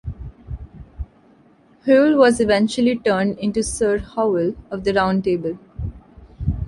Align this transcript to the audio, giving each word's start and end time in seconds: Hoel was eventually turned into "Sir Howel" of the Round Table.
Hoel 1.85 2.17
was 2.17 2.39
eventually 2.39 2.97
turned 2.97 3.37
into 3.37 3.61
"Sir 3.61 3.99
Howel" 3.99 4.55
of 4.71 4.83
the 4.83 4.95
Round 4.95 5.23
Table. 5.23 5.59